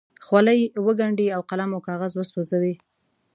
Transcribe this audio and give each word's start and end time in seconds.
خولې 0.25 0.57
وګنډي 0.85 1.27
او 1.35 1.41
قلم 1.49 1.69
او 1.75 1.81
کاغذ 1.87 2.11
وسوځوي. 2.15 2.75